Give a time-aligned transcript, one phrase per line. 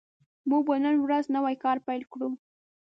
[0.49, 2.29] موږ به نن ورځ نوی کار پیل کړو